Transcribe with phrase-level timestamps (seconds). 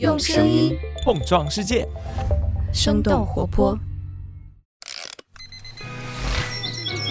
[0.00, 1.86] 用声音碰撞世界，
[2.72, 3.78] 生动活泼。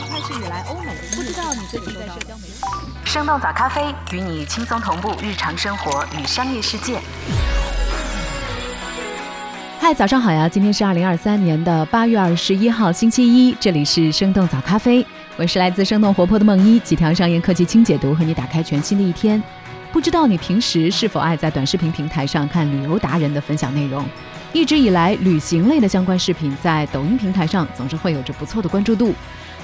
[0.10, 2.62] 开始以来，欧美不知道你最近在社交媒体。
[3.06, 7.00] 生动早咖啡与你轻松同步日常生活与商业世界。
[9.80, 10.50] 嗨，早上好呀！
[10.50, 15.06] 今天是二零二三年的八月二十一号，星期一，这里是生动早咖啡，
[15.38, 19.42] 我是来自生动活泼的梦一，几条商业科技轻解读，和你打开全新的一天。
[19.94, 24.04] 不知道你平时是否爱在短视频平台上看旅游达人的分享内容？
[24.52, 29.14] 一直以来，旅行类的相关视频在抖音平台上总是会有着不错的关注度。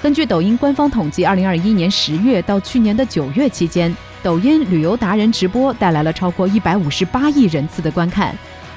[0.03, 8.31] 根据抖音官方统计，二零二一年十月到去年的九月期间，抖音旅游达人直播带来了超过一百五十八亿人次的观看。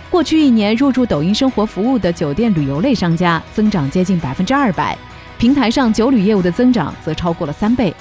[0.09, 4.96] 过去一年，入驻抖音生活服务的酒店旅游类商家增长接近百分之二百，
[5.37, 7.95] 平台上酒旅业务的增长则超过了三倍。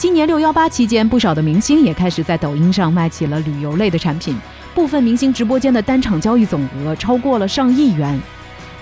[0.00, 4.34] 今年六幺八期间，不少的明星也开始在抖音上卖起了旅游类的产品，
[4.74, 8.18] 部分明星直播间的单场交易总额超过了上亿元。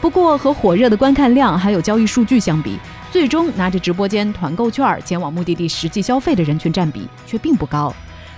[0.01, 2.79] 不过，和火热的观看量还有交易数据相比，
[3.11, 7.93] 最终拿着直播间团购券前往目的地实际消费的人群占比却并不高。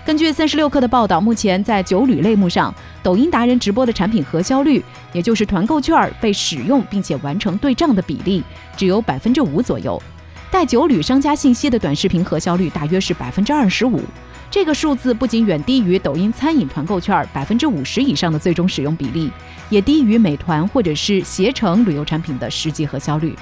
[0.07, 8.43] 根据三十六氪的报道，目前在酒旅类目上，抖音达人直播的产品核销率，也就是团购券被使用并且完成对账的比例，
[8.75, 10.03] 只有百分之五左右。
[10.51, 14.03] 带酒旅商家信息的短视频核销率大约是百分之二十五，
[14.51, 19.31] 这个数字不仅远低于抖音餐饮团购券百分之五十以上的最终使用比例，
[19.69, 23.33] 也低于美团或者是携程旅游产品的实际核销率。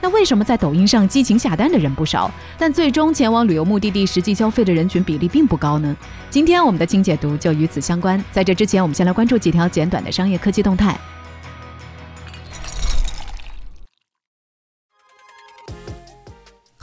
[0.00, 5.94] 那为什么在抖音上激情下单的人不少，但最终前往旅游目的地实际消费的人群比例并不高呢？
[6.30, 8.22] 今天我们的清解读就与此相关。
[8.32, 10.98] 在这之前，我们先来关注几条简短的商业科技动态。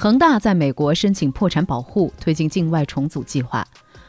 [0.01, 3.63] 恒大在美国申请破产保护，推进境外重组计划。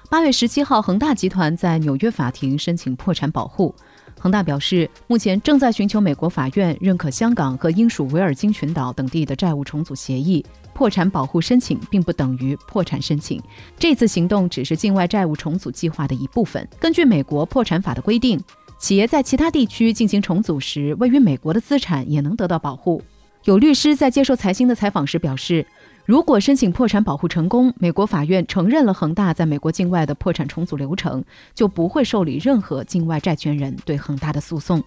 [0.09, 3.75] 八月十七号，恒大集团在纽约法庭申请破产保护。
[4.19, 10.43] 恒大表示，目前正在寻求美国法院认可香港和英属维尔京群岛等地的债务重组协议。
[10.73, 13.39] 破产保护申请并不等于破产申请，
[13.79, 16.67] 这次行动只是境外债务重组计划的一部分。
[16.81, 18.43] 根据美国破产法的规定，
[18.79, 23.03] 企业在其他地区进行重组时，位于美国的资产也能得到保护。
[23.45, 25.67] 有律师在接受财新的采访时表示。
[26.05, 31.25] 如果申请破产保护成功，美国法院承认了恒大在美国境外的破产重组流程，
[31.55, 34.83] 就不会受理任何境外债权人对恒大的诉讼。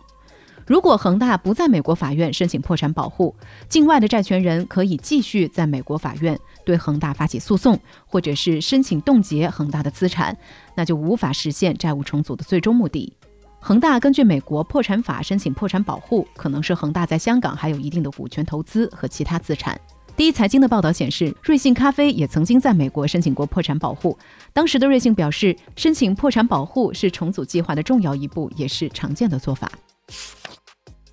[0.68, 3.34] 如果恒大不在美国法院申请破产保护，
[3.70, 10.36] 境外的债权人可以继续在美国法院对恒大发起诉讼，或者是申请冻结恒大的资产，
[10.76, 13.14] 那就无法实现债务重组的最终目的。
[13.62, 19.80] 恒大根据美国破产法申请破产保护，可能是恒大在香港还有一定的股权投资和其他资产。
[20.18, 24.18] 第一财经的报道显示，瑞幸咖啡也曾经在美国申请过破产保护。
[24.54, 29.70] 当时的瑞幸表示，申请破产保护是重组计划的重要一步，也是常见的做法。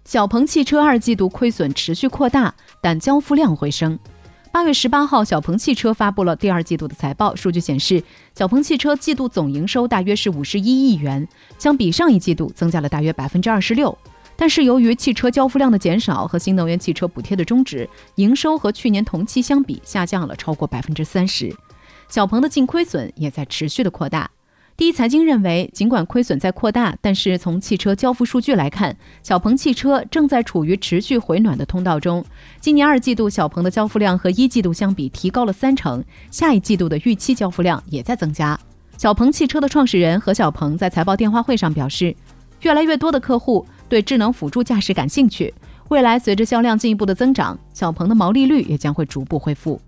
[0.05, 3.99] 小鹏汽车二季度亏损持续扩大，但交付量回升。
[4.53, 8.01] 八月十八号，小鹏汽车发布了第二季度的财报，数据显示，
[8.37, 11.27] 小鹏汽车季度总营收大约是五十一亿元，
[11.59, 13.99] 相比上一季度增加了大约百分之二十六。
[14.43, 21.55] 但是由于汽车交付量的减少和新能源汽车补贴的终止，营收和去年同期相比下降了超过百分之三十。
[22.09, 24.29] 小鹏的净亏损也在持续的扩大。
[24.77, 32.25] 第一财经认为，尽管亏损在扩大，但是从汽车交付数据来看，小鹏汽车正在处于持续回暖的通道中。
[32.59, 38.59] 今年二季度小鹏的交付量和一季度相比提高了三成，下一季度的预期交付量也在增加。
[38.99, 42.17] 小鹏汽车的创始人何小鹏在财报电话会上表示，
[42.63, 43.65] 越来越多的客户。
[43.93, 45.53] 对智能辅助驾驶感兴趣，
[45.91, 49.79] 未来随着销量进一步的增长，小鹏的毛利率也将会逐步恢复。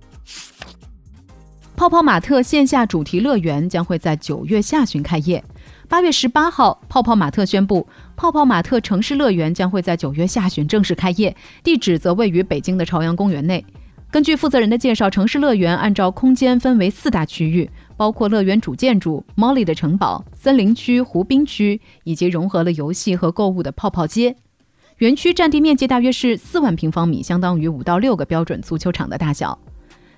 [1.74, 5.42] 泡泡玛特线下主题乐园将会在九月下旬开业。
[5.88, 13.64] 八月十八号，泡泡玛特宣布，泡泡玛特城市乐园将会在九月下旬正式开业，地址则位于北京的朝阳公园内。
[14.10, 17.70] 根据负责人的介绍，城市乐园按照空间分为四大区域。
[17.96, 24.36] 包括乐园主建筑、Molly 的城堡、森林区、湖滨区，以及融合了游戏和购物的泡泡街。
[24.98, 29.58] 园区占地面积大约是四万平方米，相当于五到六个标准足球场的大小。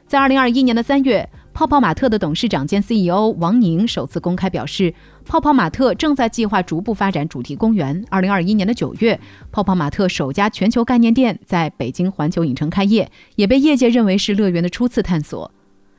[0.06, 4.94] 在二零二一年的三月，泡泡玛特的董事长兼 CEO 王宁首次公开表示，
[5.24, 8.04] 泡泡玛特正在计划逐步发展主题公园。
[8.08, 9.18] 二零二一年的九月，
[9.50, 15.50] 泡泡玛特首家全球概念店在北京环球影城开业，也被业界认为是乐园的初次探索。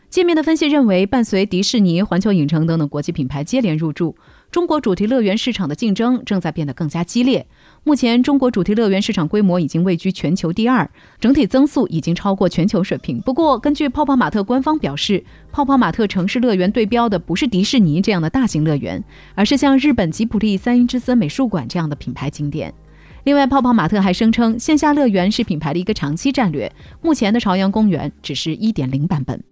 [0.10, 4.16] 界面的分析认为，伴随迪士尼、环球影城等等国际品牌接连入驻，
[4.50, 7.46] 中国主题乐园市场的竞争正在变得更加激烈。
[7.84, 10.90] 目前，中国主题乐园市场规模已经位居全球第二，
[11.20, 13.20] 整体增速已经超过全球水平。
[13.20, 15.22] 不过，根据泡泡玛特官方表示，
[15.52, 19.04] 泡泡玛特城市乐园对标的不是迪士尼这样的大型乐园，
[19.36, 22.74] 而是像日本吉卜力三鹰之森美术馆这样的品牌景点。
[23.26, 26.72] 另外，泡泡玛特还声称，线下乐园是品牌的一个长期战略。
[27.02, 29.44] 目前的朝阳公园只是一点零版本。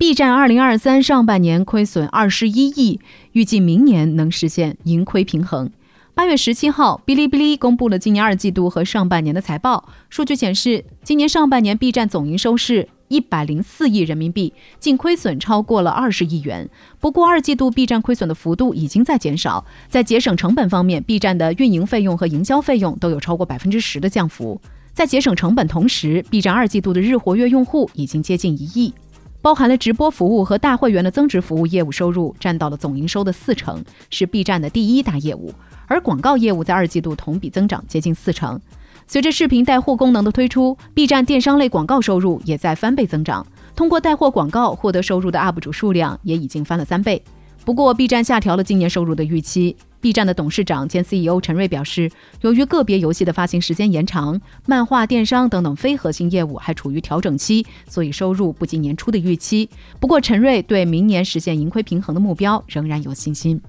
[0.00, 2.98] B 站二零二三上半年亏损二十一亿，
[3.32, 5.70] 预计明年能实现盈亏平衡。
[6.14, 9.90] 八月十七号，哔哩哔哩公布了今年二季度和上半年的财报。
[10.08, 16.70] 数据显示，今年上半年 B 站总营收是一百零四亿人民币，净亏损超过了二十亿元。
[16.98, 19.66] 不过，二季度 B 站亏损的幅度已经在减少。
[19.90, 24.58] 在节省成本方面，B 站的运营费用和营销费用都有超过百分之十的降幅。
[24.94, 28.94] 在节省成本同时，B 站二季度的日活跃用户已经接近一亿，
[29.42, 35.52] 包含了直播服务和大会员的增值服务业务收入占到了总营收的四成，是 B 站的第一大业务。
[35.86, 38.60] 而广告业务在二季度同比增长接近四成。
[39.06, 43.44] 随着视频带货功能的推出，B 站电商类广告收入也在翻倍增长。
[43.74, 47.20] 通过带货广告获得收入的 UP 主数量也已经翻了三倍。
[47.64, 49.76] 不过，B 站下调了今年收入的预期。
[50.00, 52.10] B 站的董事长兼 CEO 陈瑞表示，
[52.40, 59.68] 由于个别游戏的发行时间延长，漫画、电商等等非核心业务还处于调整期，所以收入不及年初的预期。
[60.00, 63.60] 不过，陈瑞对明年实现盈亏平衡的目标仍然有信心。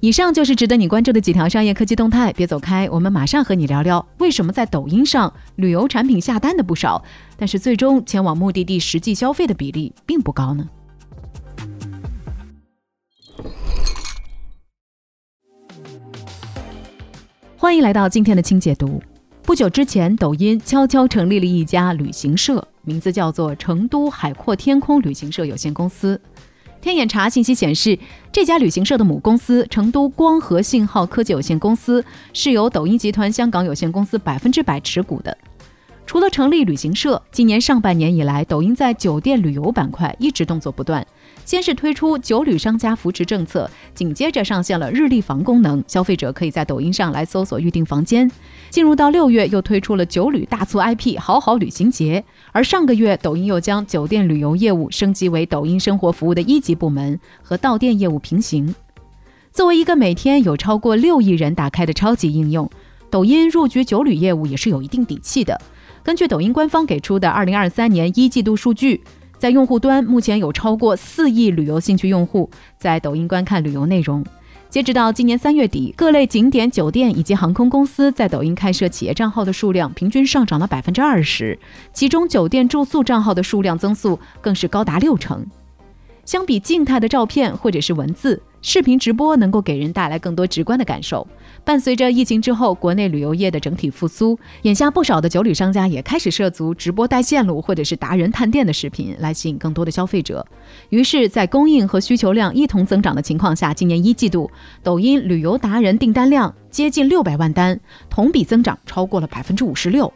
[0.00, 7.02] 以上就是值得你关注的几条商业科技动态，别走开，我们马上和你聊聊为什么在抖音上旅游产品下单的不少，
[7.36, 10.68] 但是最终前往目的地实际消费的比例并不高呢？
[17.58, 19.02] 欢迎来到今天的清解读。
[19.42, 26.20] 不久之前，抖音悄悄成立了一家旅行社，名字叫做成都海阔天空旅行社有限公司。
[26.82, 27.98] 天眼查信息显示，
[28.30, 32.04] 这家旅行社的母公司成都光合信号科技有限公司
[32.34, 35.36] 是由抖音集团香港有限公司百分之百持股的。
[36.06, 41.04] 除了成立旅行社，今年上半年以来，抖音在酒店旅游板块一直动作不断。
[41.44, 48.30] 先是推出酒旅商家扶持政策，紧接着上线了日历房功能，消费者可以在抖音上来搜索预订房间。
[48.70, 52.24] 进入到六月，又推出了酒旅大促 IP“ 好好旅行节”。
[52.52, 58.72] 而上个月，抖音又将酒店旅游业务升级为抖音生活服务的一级部门，和到店业务平行。
[59.52, 62.70] 作为一个每天有超过六亿人打开的超级应用，
[63.10, 65.60] 抖音入局酒旅业务也是有一定底气的。
[66.06, 69.02] 根据抖音官方给出的二零二三年一季度数据。
[69.38, 72.48] 在用户端，目前有超过四亿旅游兴趣用户
[72.78, 74.24] 在抖音观看旅游内容。
[74.70, 81.58] 截止到今年三月底，各类景点、酒店以及航空公司在抖音开设企业账号的数量平均上涨了百分之二十，
[81.92, 85.44] 其中酒店住宿账号的数量增速更是高达六成。
[86.24, 88.40] 相比静态的照片或者是文字。
[88.68, 91.24] 视频直播能够给人带来更多直观的感受。
[91.64, 100.44] 伴随着疫情之后国内旅游业的整体复苏，眼下不少的酒旅商家也开始涉足直播带线路或者是达人探店的视频，来吸引更多的消费者。
[100.88, 104.50] 于是，在供应和需求量一同增长的情况下，今年一季度
[104.82, 107.78] 抖音旅游达人订单量接近六百万单，
[108.10, 110.12] 同比增长超过了百分之五十六。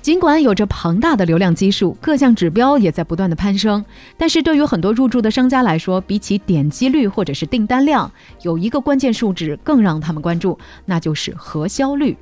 [0.00, 3.84] 尽管有着庞大的流量基数，各项指标也在不断的攀升，
[4.16, 8.10] 但是对于很多入驻的商家来说，比起点击率或者是订单量，
[8.42, 12.16] 有一个关键数值更让他们关注，那就是核销率。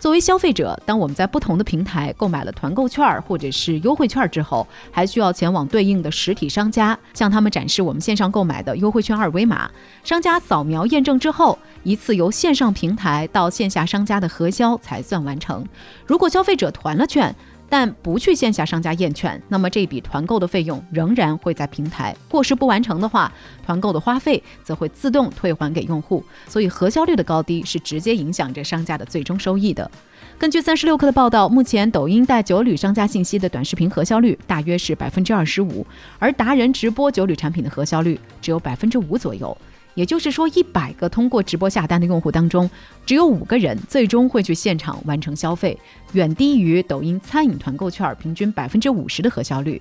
[0.00, 9.70] 作为消费者，当我们在不同的平台购买了团购券或者是优惠券之后，还需要前往对应的实体商家，向他们展示我们线上购买的优惠券二维码。
[10.02, 15.62] 商家扫描验证之后，一次由线上平台到线下商家的核销才算完成。
[16.06, 17.36] 如果消费者团了券，
[17.70, 23.32] 但不去线下商家验券，那么这笔团购的费用仍然会在平台过时不完成的话，
[23.64, 26.22] 团购的花费则会自动退还给用户。
[26.48, 29.88] 所以核销率的高低是直接影响着商家的最终收益的。
[30.36, 35.86] 根据三十六氪的报道，目前抖音带酒旅商家信息的短视频核销率大约是百分之二十五，
[36.18, 39.56] 而达人直播酒旅产品的核销率只有百分之五左右。
[40.00, 42.70] 也就是说，一百个通过直播下单的用户当中，
[43.04, 45.78] 只有五个人最终会去现场完成消费，
[46.14, 49.78] 远低于抖音餐饮团购券平均百分之五十的核销率。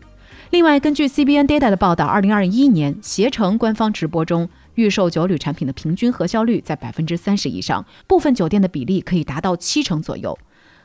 [0.50, 10.38] 另外，根据 CBN Data 的报道，二零二一年携程官方直播中预售酒旅产品的平均核销率在百分之三十以上，部分酒店的比例可以达到七成左右。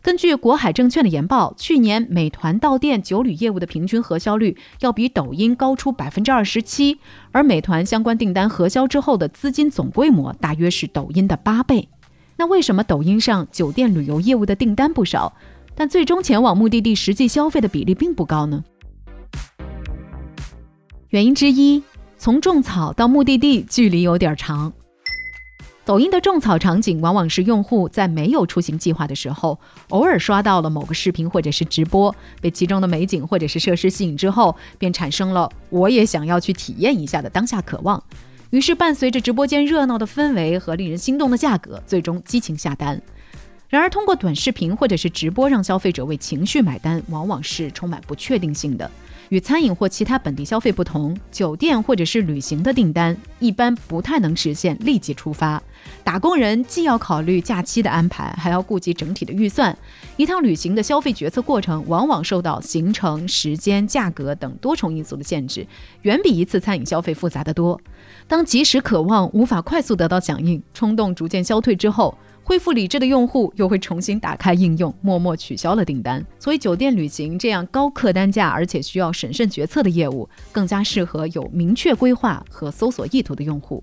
[0.04, 6.99] 根据国海证券的研报，去年美团到店酒旅业务的平均核销率要比抖音高出百分之二十七，
[7.32, 11.88] 而美团相关订单核销之后的资金总规模大约是抖音的八倍。
[12.37, 15.32] 那为什么抖音上酒店旅游业务的订单不少，
[15.75, 18.62] 但最终前往目的地实际消费的比例并不高呢？
[21.08, 21.82] 原因之一。
[22.18, 24.70] 从种草到目的地距离有点长。
[25.84, 29.58] 抖音的种草场景往往是用户在没有出行计划的时候，
[29.90, 38.02] 偶尔刷到了某个视频或者是直播，被其中的美景或者是设施吸引之后，便产生了我也想要去体验一下的当下渴望。
[38.48, 42.98] 于是伴随着直播间热闹的氛围和令人心动的价格，最终激情下单。
[43.68, 48.90] 然而，通过短视频或者是直播让消费者为情绪买单，往往是充满不确定性的。
[49.31, 55.62] 与餐饮或其他本地消费不同，酒店或者是旅行的订单一般不太能实现立即出发。
[56.02, 59.76] 打工人既要考虑假期的安排，还要顾及整体的预算。
[60.16, 65.66] 一趟旅行的消费决策过程，往往受到行程、时间、价格等多重因素的限制，
[66.02, 67.81] 远比一次餐饮消费复杂得多。
[68.26, 72.16] 当即时渴望无法快速得到响应，冲动逐渐消退之后。
[72.46, 76.24] 恢复理智的用户又会重新打开应用，默默取消了订单。
[76.38, 83.82] 所以，酒店旅行这样高客单价而且需要审慎决策的业务，更加适合有明确规划和搜索意图的用户。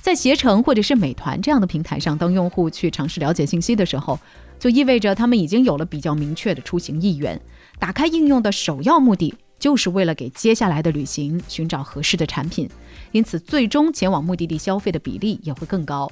[0.00, 4.18] 在携程或者是美团这样的平台上，当用户去尝试了解信息的时候，
[4.58, 7.38] 就意味着他们已经有了比较明确的出行意愿。
[7.78, 9.34] 打开应用的首要目的。
[9.64, 12.68] 就是为了给接下来的旅行寻找合适的产品，
[13.12, 16.06] 因此最终前往目的地消费的比例也会更高。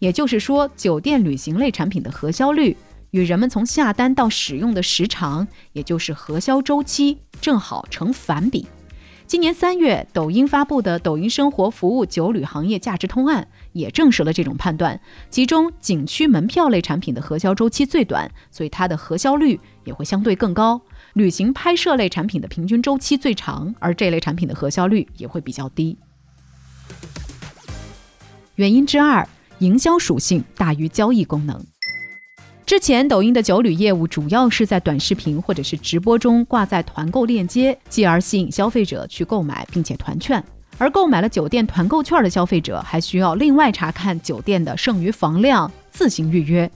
[0.00, 2.76] 也就是说，酒店旅行类产品的核销率
[3.12, 8.66] 与人们从下单到使用的时长，也就是核销周期，正好成反比。
[9.28, 15.00] 今年三月，抖音发布的《抖音生活服务酒旅行业价值通案》也证实了这种判断。
[15.30, 20.80] 其中，景区门票类产品的核销周期最短，所以它的核销率也会相对更高。
[21.16, 25.96] 旅行拍摄类产品的平均周期最长，而这类产品的核销率也会比较低。
[28.56, 29.26] 原因之二，
[29.60, 31.58] 营销属性大于交易功能。
[32.66, 40.44] 之前抖音的酒旅业务主要是在短视频或者是直播中挂在团购链接，继而吸引消费者去购买并且团券。
[40.76, 46.70] 而购买了酒店团购券的消费者还需要另外查看酒店的剩余房量，自行预约。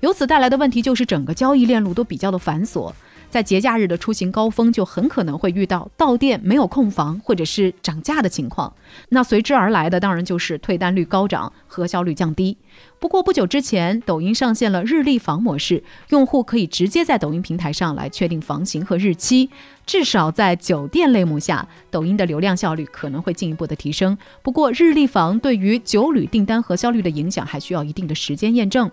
[0.00, 2.92] 由此带来的问题就是整个交易链路都比较的繁琐。
[3.34, 8.72] 在节假日的出行高峰，就很可能会遇到到店没有空房，或者是涨价的情况。
[9.08, 12.56] 那随之而来的，当然就是退单率高涨，核销率降低。
[13.00, 19.50] 不过不久之前，抖音上线了日历房模式，用户可以直接在抖音平台上来确定房型和日期。
[19.84, 24.16] 至少在酒店类目下，抖音的流量效率可能会进一步的提升。
[24.44, 28.88] 不过日历房对于酒旅订单核销率的影响，还需要一定的时间验证。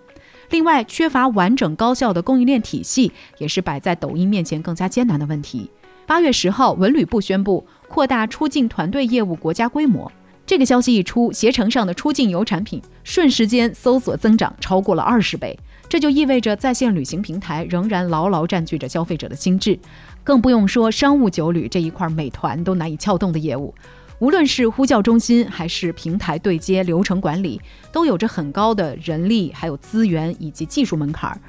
[0.51, 5.72] 另外，缺乏完整高效的供应链体系，也是摆在抖音面前更加艰难的问题。
[6.05, 10.12] 八月十号，文旅部宣布扩大出境团队业务国家规模。
[10.46, 15.58] 这个消息一出，携程上的出境游产品瞬时间搜索增长超过了二十倍。
[15.88, 19.79] 这就意味着在线旅行平台仍然牢牢占据着消费者的心智，
[20.22, 23.74] 更不用说商务酒旅这一块，美团都难以撬动的业务。
[24.22, 27.60] 无论是呼叫中心还是平台对接流程管理，
[27.92, 31.42] 都有着很高的人力、还有资源以及技术门槛儿。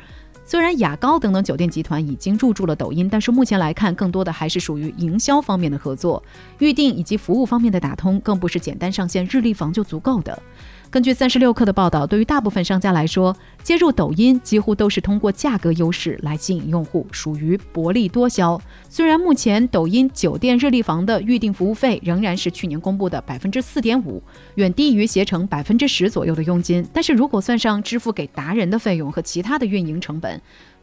[0.43, 6.23] 虽然雅高等等酒店集团已经入驻了抖音，但是目前来看，更多的还是属于营销方面的合作，
[6.61, 10.43] 预订以及服务方面的打通，更不是简单上线日历房就足够的。
[10.93, 18.61] 根据三十六氪的报道，对于大部分商家来说，接入抖音几乎都是通过价格优势来吸引用户，属于薄利多销。
[18.91, 24.23] 虽然目前抖音酒店热力房的预订服务费仍然是去年公布的百分之四点五，
[24.57, 30.39] 远低于携程百分之十左右的佣金，但是如果算上支付给达人的费用和其他的运营成本，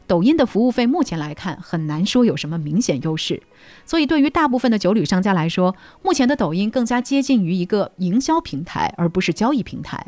[0.09, 3.43] 抖音的服务费目前来看很难说有什么明显优势，
[3.85, 10.03] 所以对于大部分的酒旅商家来说，目前的抖音更加接近于一个营销平台，而不是交易平台。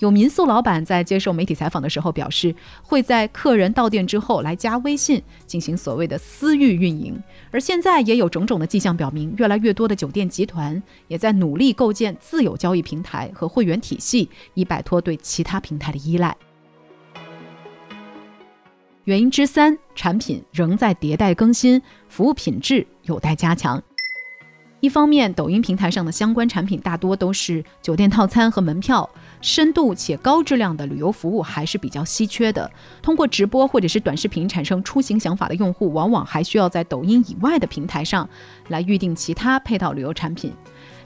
[0.00, 7.18] 有民宿老板在接受媒体采访的时候表示，会在客人到店之后来加微信进行所谓的私域运营。
[7.50, 16.36] 而现在也有种种的迹象表明，越来越多的酒店集团也在努力构建自有交易平台和会员体系，以摆脱对其他平台的依赖。
[19.06, 23.80] 原因之三，产品仍在迭代更新，服务品质有待加强。
[24.80, 29.08] 一方面，抖音平台上的相关产品大多都是酒店套餐和门票，
[29.40, 32.68] 深度且高质量的旅游服务还是比较稀缺的。
[33.00, 38.28] 通过直播或者是短视频产生出行想法的用户，往往还需要在抖音以外的平台上
[38.70, 40.52] 来预定其他配套旅游产品。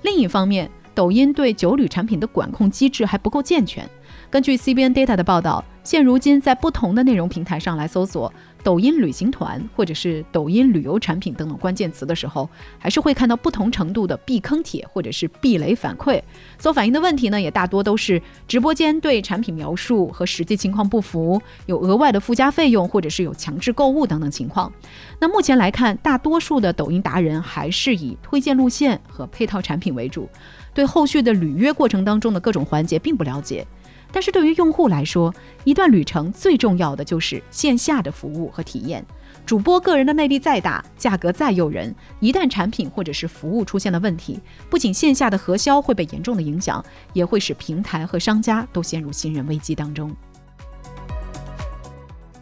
[0.01, 3.87] 另一方面，抖音对酒旅产品的管控机制还不够健全。
[4.31, 8.33] 根据 CBN Data 的报道，现如今在不同的内容平台上来搜索
[8.63, 16.21] 抖音旅行团或者是抖音旅游产品等等关键词的时候，还是会看到不同程度的避坑帖或者是避雷反馈。
[16.59, 24.71] 所反映的问题呢，也大多都是直播间对产品描述和实际情况不符，有额外的附加费用，或者是有强制购物等等情况。
[25.19, 30.29] 那目前来看，大多数的抖音达人还是以推荐路线和配套产品为主，
[30.75, 33.67] 对后续的履约过程当中的各种环节并不了解。
[34.13, 39.05] 但是对于用户来说，一段旅程最重要的就是线下的服务和体验。
[39.47, 44.39] 主播个人的魅力再大，价格再诱人，一旦产品或者是服务出现了问题，
[44.69, 50.15] 不仅线下的核销会被严重的影响，也会使平台和商家都陷入信任危机当中。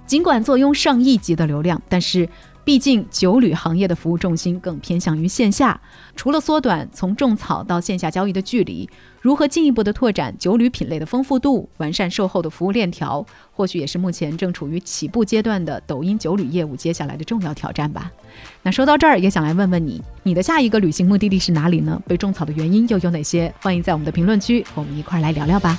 [0.06, 2.28] 尽管坐拥上亿级的流量，但是。
[2.68, 5.80] 毕竟，酒旅行业的服务重心更偏向于线下。
[6.14, 8.86] 除了缩短从种草到线下交易的距离，
[9.22, 18.12] 如何进一步的拓展酒旅品类的丰富度，完善售后的服务链条，或许也是目前正处于起步阶段的抖音酒旅业务接下来的重要挑战吧。
[18.62, 21.98] 那说到这儿，也想来问问你，你的下一个旅行目的地是哪里呢？
[22.06, 23.50] 被种草的原因又有哪些？
[23.62, 25.78] 欢迎在我们的评论区和我们一块儿来聊聊吧。